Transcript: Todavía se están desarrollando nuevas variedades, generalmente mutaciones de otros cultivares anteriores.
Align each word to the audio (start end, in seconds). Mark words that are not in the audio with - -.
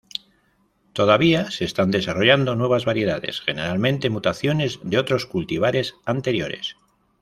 Todavía 0.93 1.51
se 1.51 1.63
están 1.63 1.91
desarrollando 1.91 2.55
nuevas 2.55 2.85
variedades, 2.85 3.39
generalmente 3.41 4.09
mutaciones 4.09 4.79
de 4.81 4.97
otros 4.97 5.27
cultivares 5.27 5.93
anteriores. 6.05 6.75